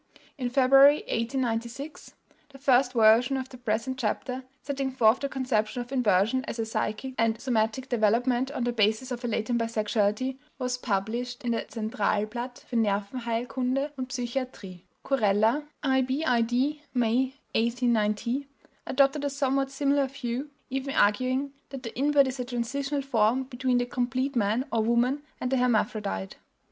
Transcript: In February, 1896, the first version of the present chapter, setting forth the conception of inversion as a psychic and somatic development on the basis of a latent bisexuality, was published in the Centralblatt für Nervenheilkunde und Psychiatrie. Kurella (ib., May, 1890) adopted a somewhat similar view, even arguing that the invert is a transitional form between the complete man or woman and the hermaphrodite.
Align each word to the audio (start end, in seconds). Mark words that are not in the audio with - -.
In 0.35 0.49
February, 0.49 1.01
1896, 1.09 2.15
the 2.49 2.57
first 2.57 2.93
version 2.93 3.37
of 3.37 3.49
the 3.49 3.57
present 3.59 3.99
chapter, 3.99 4.45
setting 4.63 4.89
forth 4.91 5.19
the 5.19 5.29
conception 5.29 5.79
of 5.79 5.91
inversion 5.91 6.43
as 6.47 6.57
a 6.57 6.65
psychic 6.65 7.13
and 7.19 7.39
somatic 7.39 7.87
development 7.87 8.49
on 8.49 8.63
the 8.63 8.73
basis 8.73 9.11
of 9.11 9.23
a 9.23 9.27
latent 9.27 9.59
bisexuality, 9.61 10.39
was 10.57 10.79
published 10.79 11.43
in 11.45 11.51
the 11.51 11.63
Centralblatt 11.69 12.65
für 12.67 12.77
Nervenheilkunde 12.79 13.91
und 13.95 14.07
Psychiatrie. 14.09 14.85
Kurella 15.05 15.67
(ib., 15.85 16.09
May, 16.95 17.35
1890) 17.53 18.47
adopted 18.87 19.23
a 19.23 19.29
somewhat 19.29 19.69
similar 19.69 20.07
view, 20.07 20.49
even 20.71 20.95
arguing 20.95 21.53
that 21.69 21.83
the 21.83 21.95
invert 21.95 22.25
is 22.25 22.39
a 22.39 22.43
transitional 22.45 23.03
form 23.03 23.43
between 23.43 23.77
the 23.77 23.85
complete 23.85 24.35
man 24.35 24.65
or 24.71 24.81
woman 24.83 25.21
and 25.39 25.51
the 25.51 25.57
hermaphrodite. 25.57 26.37